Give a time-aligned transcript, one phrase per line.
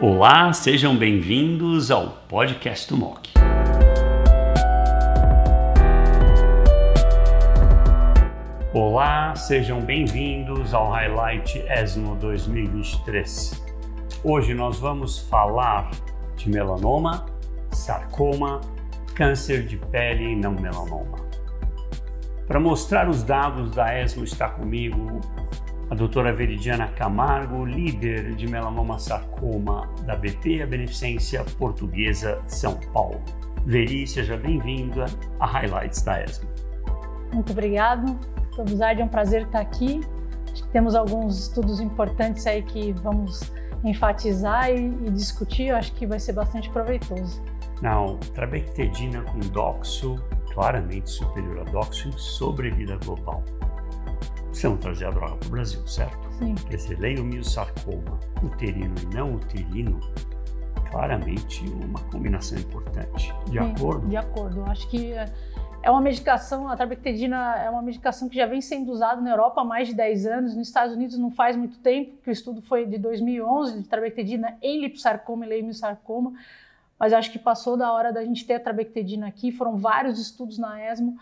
[0.00, 3.30] Olá, sejam bem-vindos ao podcast do MOC.
[8.72, 13.60] Olá, sejam bem-vindos ao Highlight ESMO 2023.
[14.22, 15.90] Hoje nós vamos falar
[16.36, 17.26] de melanoma,
[17.72, 18.60] sarcoma,
[19.16, 21.18] câncer de pele não melanoma.
[22.46, 25.20] Para mostrar os dados da ESMO está comigo
[25.90, 32.78] a doutora Veridiana Camargo, líder de melanoma sarcoma da BP, a Beneficência Portuguesa de São
[32.92, 33.20] Paulo.
[33.64, 35.06] Veri, seja bem-vinda
[35.40, 36.48] a Highlights da ESMO.
[37.32, 38.18] Muito obrigado.
[38.54, 40.00] Tobuzard, é um prazer estar aqui.
[40.52, 43.40] Acho que temos alguns estudos importantes aí que vamos
[43.82, 45.68] enfatizar e, e discutir.
[45.68, 47.42] Eu acho que vai ser bastante proveitoso.
[47.80, 50.16] Não, trabectedina com doxo,
[50.52, 53.42] claramente superior a doxo em sobrevida global
[55.06, 56.18] a droga para o Brasil, certo?
[56.38, 56.54] Sim.
[56.54, 60.00] Quer dizer, leiomiosarcoma uterino e não uterino,
[60.90, 63.32] claramente uma combinação importante.
[63.46, 64.08] De Sim, acordo?
[64.08, 64.64] De acordo.
[64.64, 65.12] Acho que
[65.82, 69.60] é uma medicação, a trabectedina é uma medicação que já vem sendo usada na Europa
[69.60, 70.56] há mais de 10 anos.
[70.56, 74.56] Nos Estados Unidos não faz muito tempo, que o estudo foi de 2011, de trabectedina
[74.60, 76.32] em liposarcoma e leiomiosarcoma.
[76.98, 79.52] Mas acho que passou da hora da gente ter a trabectedina aqui.
[79.52, 81.16] Foram vários estudos na ESMO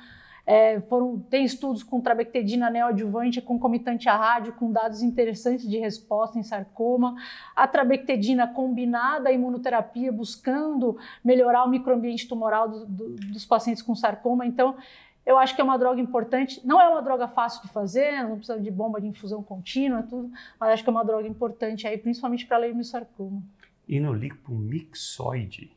[0.47, 6.39] é, foram, tem estudos com trabectedina neoadjuvante concomitante à rádio, com dados interessantes de resposta
[6.39, 7.17] em sarcoma.
[7.55, 13.95] A trabectedina combinada à imunoterapia, buscando melhorar o microambiente tumoral do, do, dos pacientes com
[13.97, 14.47] sarcoma.
[14.47, 14.77] Então,
[15.27, 16.65] eu acho que é uma droga importante.
[16.65, 20.31] Não é uma droga fácil de fazer, não precisa de bomba de infusão contínua, tudo,
[20.61, 23.43] mas acho que é uma droga importante aí, principalmente para sarcoma.
[23.89, 24.13] E no
[24.49, 25.73] mixoide,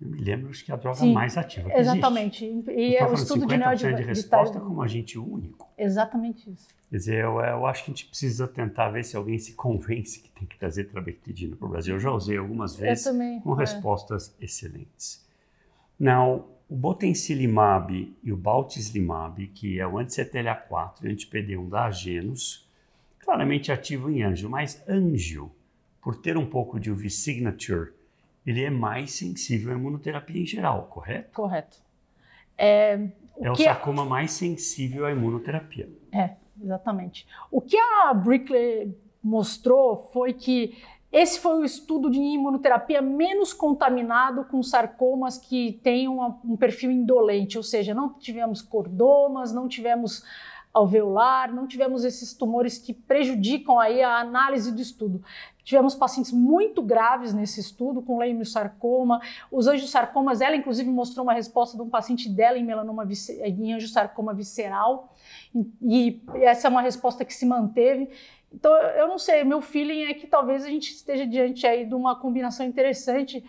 [0.00, 2.44] eu me lembro que é a droga Sim, mais ativa que exatamente.
[2.44, 2.70] existe.
[2.72, 4.02] E é o estudo de neoadjuvância.
[4.02, 4.64] de resposta de...
[4.64, 5.72] como agente único.
[5.78, 6.68] Exatamente isso.
[6.90, 10.20] Quer dizer, eu, eu, acho que a gente precisa tentar ver se alguém se convence
[10.20, 11.94] que tem que trazer trabectedina para o Brasil.
[11.94, 13.58] Eu já usei algumas vezes também, com é.
[13.58, 15.24] respostas excelentes.
[15.98, 22.68] Não, o botensilimab e o baltislimab, que é o anti-CTLA4 e anti-PD1 da Agenus,
[23.18, 25.50] claramente ativo em anjo, mas anjo,
[26.00, 27.92] por ter um pouco de UV signature,
[28.46, 31.32] ele é mais sensível à imunoterapia em geral, correto?
[31.32, 31.78] Correto.
[32.56, 32.98] É,
[33.36, 35.88] o, é o sarcoma mais sensível à imunoterapia.
[36.12, 36.30] É,
[36.62, 37.26] exatamente.
[37.50, 40.76] O que a Brickley mostrou foi que
[41.10, 46.90] esse foi o estudo de imunoterapia menos contaminado com sarcomas que têm uma, um perfil
[46.90, 50.24] indolente, ou seja, não tivemos cordomas, não tivemos
[50.74, 55.22] alveolar, não tivemos esses tumores que prejudicam aí a análise do estudo.
[55.62, 59.20] Tivemos pacientes muito graves nesse estudo, com leiomiosarcoma.
[59.50, 63.08] Os angiosarcomas, ela inclusive mostrou uma resposta de um paciente dela em melanoma
[63.40, 65.14] em angiosarcoma visceral.
[65.80, 68.10] E essa é uma resposta que se manteve.
[68.52, 71.94] Então, eu não sei, meu feeling é que talvez a gente esteja diante aí de
[71.94, 73.44] uma combinação interessante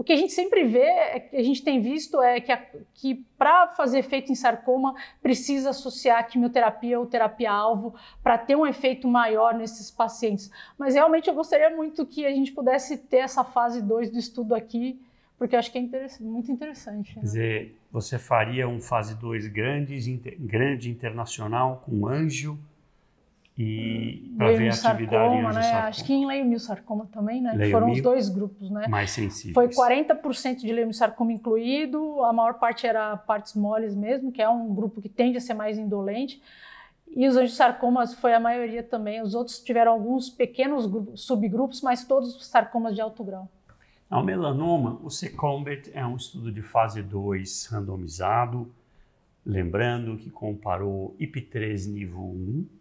[0.00, 2.56] o que a gente sempre vê, é que a gente tem visto é que,
[2.94, 9.06] que para fazer efeito em sarcoma precisa associar quimioterapia ou terapia-alvo para ter um efeito
[9.06, 10.50] maior nesses pacientes.
[10.78, 14.54] Mas realmente eu gostaria muito que a gente pudesse ter essa fase 2 do estudo
[14.54, 14.98] aqui,
[15.36, 17.10] porque eu acho que é interessante, muito interessante.
[17.10, 17.20] Né?
[17.20, 19.98] Quer dizer, você faria um fase 2 grande,
[20.38, 22.58] grande internacional com anjo
[23.58, 25.72] e para ver a atividade em né?
[25.72, 27.70] Acho que em leiomiosarcoma também, né?
[27.70, 28.86] Foram os dois grupos, né?
[28.88, 29.54] Mais sensíveis.
[29.54, 34.74] Foi 40% de leiomiosarcoma incluído, a maior parte era partes moles mesmo, que é um
[34.74, 36.40] grupo que tende a ser mais indolente.
[37.14, 39.20] E os angiosarcomas foi a maioria também.
[39.20, 40.88] Os outros tiveram alguns pequenos
[41.20, 43.48] subgrupos, mas todos sarcomas de alto grau.
[44.08, 48.72] Ao melanoma, o SECOMBET é um estudo de fase 2 randomizado,
[49.44, 52.79] lembrando que comparou IP3 nível 1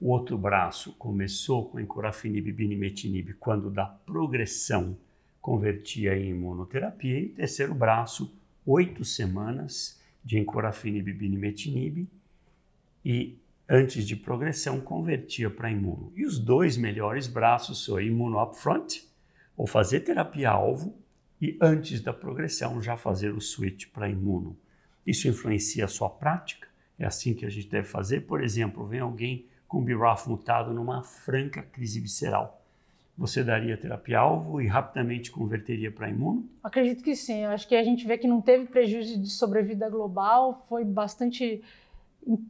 [0.00, 4.96] o outro braço começou com encorafenib binimetinib quando da progressão
[5.40, 8.34] convertia em imunoterapia e o terceiro braço,
[8.64, 12.08] oito semanas de encorafenib e binimetinib
[13.04, 16.12] e antes de progressão convertia para imuno.
[16.16, 19.08] E os dois melhores braços são imuno upfront,
[19.56, 20.96] ou fazer terapia-alvo,
[21.40, 24.56] e antes da progressão já fazer o switch para imuno.
[25.06, 26.68] Isso influencia a sua prática?
[26.98, 28.22] É assim que a gente deve fazer?
[28.22, 32.60] Por exemplo, vem alguém com BRAF mutado numa franca crise visceral.
[33.16, 36.50] Você daria terapia-alvo e rapidamente converteria para imuno?
[36.60, 37.44] Acredito que sim.
[37.44, 41.62] Acho que a gente vê que não teve prejuízo de sobrevida global, foi bastante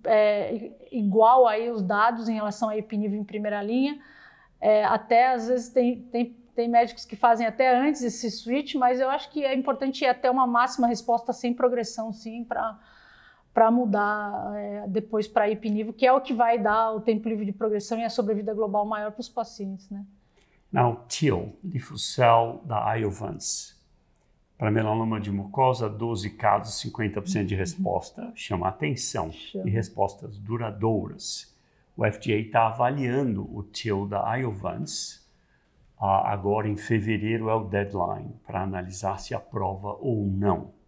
[0.04, 4.00] é, igual aí os dados em relação a epinivo em primeira linha.
[4.58, 8.98] É, até às vezes tem, tem, tem médicos que fazem até antes esse switch, mas
[8.98, 12.78] eu acho que é importante ir até uma máxima resposta sem progressão, sim, para
[13.60, 17.44] para mudar é, depois para ipinivo, que é o que vai dar o tempo livre
[17.44, 20.02] de progressão e a sobrevida global maior para os pacientes, né?
[20.72, 23.74] Now, TIL, difusão da Iovance.
[24.56, 28.32] Para melanoma de mucosa, 12 casos, 50% de resposta.
[28.34, 29.30] Chama atenção.
[29.30, 29.68] Chama.
[29.68, 31.54] E respostas duradouras.
[31.94, 35.20] O FDA está avaliando o TIL da Iovance.
[36.00, 40.79] Ah, agora, em fevereiro, é o deadline para analisar se aprova ou não.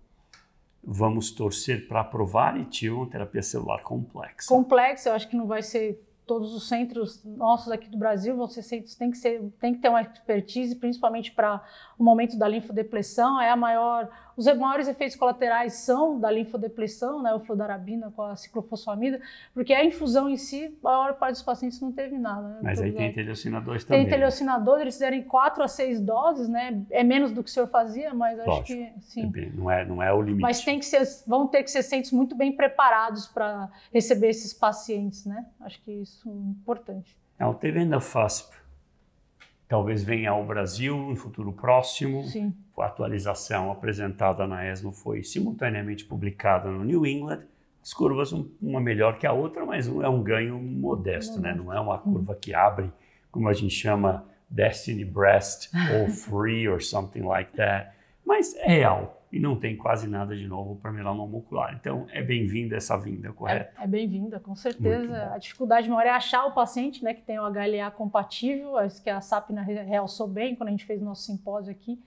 [0.85, 4.49] Vamos torcer para aprovar e TIL uma terapia celular complexa.
[4.49, 8.47] Complexo, eu acho que não vai ser todos os centros nossos aqui do Brasil vão
[8.47, 11.63] ser centros tem que ser tem que ter uma expertise principalmente para
[11.99, 17.35] o momento da linfodepressão é a maior os maiores efeitos colaterais são da linfodepressão né
[17.35, 19.21] o fludarabina com a ciclofosfamida
[19.55, 22.61] porque a infusão em si a maior parte dos pacientes não teve nada né?
[22.63, 26.83] mas aí tem teleocinadores também tem teleocinador eles fizeram quatro a seis doses né?
[26.91, 29.33] É menos do que o senhor fazia mas acho Lógico, que sim.
[29.35, 30.43] É não é não é o limite.
[30.43, 34.53] Mas tem que ser vão ter que ser centros muito bem preparados para receber esses
[34.53, 35.47] pacientes né?
[35.61, 37.17] Acho que isso é importante.
[37.39, 38.62] Now, teve a FASP
[39.73, 42.25] talvez venha ao Brasil no futuro próximo.
[42.25, 42.53] Sim.
[42.79, 47.41] A atualização apresentada na ESMO foi simultaneamente publicada no New England.
[47.83, 51.55] As curvas um, uma melhor que a outra, mas é um ganho modesto, né?
[51.55, 52.93] Não é uma curva que abre,
[53.31, 57.93] como a gente chama Destiny Breast ou Free or something like that.
[58.27, 61.75] Mas é real e não tem quase nada de novo para melanoma ocular.
[61.81, 63.81] Então, é bem-vinda essa vinda, correto?
[63.81, 65.33] É, é bem-vinda, com certeza.
[65.33, 69.09] A dificuldade maior é achar o paciente né, que tem o HLA compatível, acho que
[69.09, 71.99] a SAPNA realçou bem quando a gente fez o nosso simpósio aqui.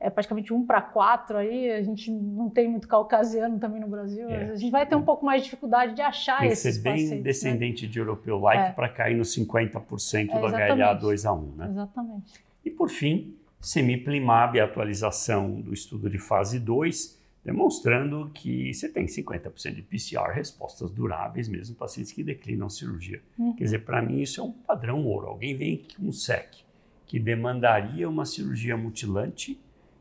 [0.00, 4.28] É praticamente um para quatro aí, a gente não tem muito caucasiano também no Brasil.
[4.28, 4.50] É.
[4.50, 6.82] A gente vai ter um pouco mais de dificuldade de achar Tem que esses ser
[6.82, 7.16] bem pacientes.
[7.18, 7.22] né?
[7.22, 8.72] descendente de europeu-like É.
[8.72, 11.02] para cair nos 50% É, do HLA exatamente.
[11.04, 11.66] 2A1, né?
[11.70, 12.32] Exatamente.
[12.64, 19.06] E por fim, semiplimab, a atualização do estudo de fase 2, demonstrando que você tem
[19.06, 23.22] 50% de PCR, respostas duráveis, mesmo pacientes que declinam cirurgia.
[23.38, 23.54] Uhum.
[23.54, 25.28] Quer dizer, para mim isso é um padrão ouro.
[25.28, 26.68] Alguém vem com um SEC
[27.06, 29.58] que demandaria uma cirurgia mutilante,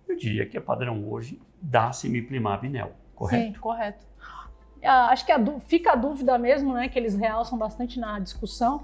[0.07, 3.53] eu diria que é padrão hoje da semiplimab nel, correto?
[3.53, 4.05] Sim, correto.
[4.83, 8.83] Ah, acho que a fica a dúvida mesmo, né, que eles realçam bastante na discussão,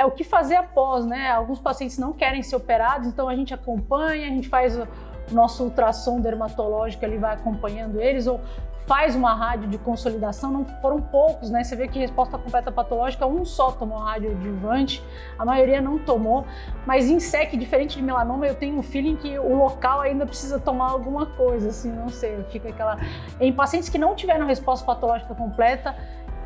[0.00, 1.30] é o que fazer após, né?
[1.30, 4.88] Alguns pacientes não querem ser operados, então a gente acompanha, a gente faz o
[5.30, 8.40] nosso ultrassom dermatológico, ele vai acompanhando eles, ou
[8.86, 11.62] faz uma rádio de consolidação, não foram poucos, né?
[11.62, 15.04] Você vê que resposta completa patológica, um só tomou rádio adjuvante,
[15.38, 16.46] a maioria não tomou,
[16.86, 20.58] mas em SEC, diferente de melanoma, eu tenho um feeling que o local ainda precisa
[20.58, 22.96] tomar alguma coisa, assim, não sei, fica aquela...
[23.38, 25.94] Em pacientes que não tiveram resposta patológica completa,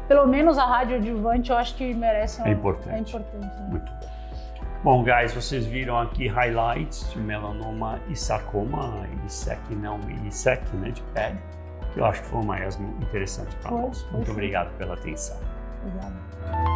[0.09, 2.49] pelo menos a rádio adjuvante eu acho que merece uma...
[2.49, 2.95] É importante.
[2.95, 3.67] É importante, né?
[3.71, 4.15] Muito bom.
[4.85, 10.63] Bom, guys, vocês viram aqui highlights de melanoma e sarcoma, e SEC não, e SEC,
[10.75, 11.39] né, de pele,
[11.95, 14.03] que eu acho que foi uma ESMO interessante para Foi, nós.
[14.03, 14.33] foi Muito sim.
[14.33, 15.39] obrigado pela atenção.
[15.87, 16.74] Obrigada.